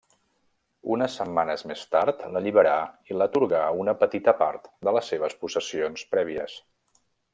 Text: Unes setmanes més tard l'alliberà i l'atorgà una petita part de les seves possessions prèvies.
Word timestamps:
Unes 0.93 1.17
setmanes 1.19 1.63
més 1.71 1.83
tard 1.95 2.23
l'alliberà 2.35 2.73
i 3.11 3.17
l'atorgà 3.19 3.61
una 3.83 3.95
petita 4.05 4.35
part 4.41 4.67
de 4.89 4.95
les 4.97 5.13
seves 5.15 5.37
possessions 5.45 6.09
prèvies. 6.15 6.57